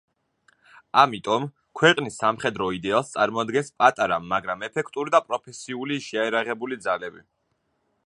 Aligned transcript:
ამიტომ, 1.01 1.45
ქვეყნის 1.81 2.17
სამხედრო 2.23 2.71
იდეალს 2.77 3.13
წარმოადგენს 3.17 3.71
პატარა, 3.83 4.21
მაგრამ 4.35 4.67
ეფექტური 4.71 5.17
და 5.17 5.25
პროფესიული 5.31 6.03
შეიარაღებული 6.11 6.85
ძალები. 6.89 7.29